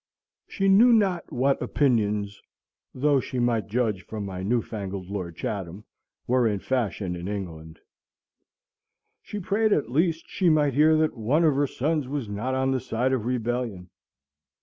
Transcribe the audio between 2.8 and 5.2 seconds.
(though she might judge from my newfangled